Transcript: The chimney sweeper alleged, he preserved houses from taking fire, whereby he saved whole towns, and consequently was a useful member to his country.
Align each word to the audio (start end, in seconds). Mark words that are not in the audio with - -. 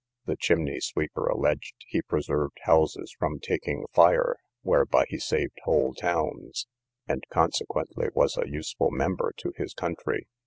The 0.25 0.35
chimney 0.35 0.79
sweeper 0.79 1.27
alleged, 1.27 1.75
he 1.87 2.01
preserved 2.01 2.57
houses 2.63 3.15
from 3.19 3.37
taking 3.39 3.85
fire, 3.93 4.37
whereby 4.63 5.05
he 5.07 5.19
saved 5.19 5.59
whole 5.63 5.93
towns, 5.93 6.65
and 7.07 7.23
consequently 7.31 8.07
was 8.15 8.35
a 8.35 8.49
useful 8.49 8.89
member 8.89 9.31
to 9.37 9.53
his 9.57 9.75
country. 9.75 10.25